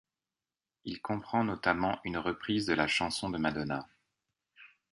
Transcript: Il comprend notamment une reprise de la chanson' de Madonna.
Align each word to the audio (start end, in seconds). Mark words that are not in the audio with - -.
Il 0.83 0.99
comprend 0.99 1.43
notamment 1.43 1.99
une 2.05 2.17
reprise 2.17 2.65
de 2.65 2.73
la 2.73 2.87
chanson' 2.87 3.29
de 3.29 3.37
Madonna. 3.37 3.87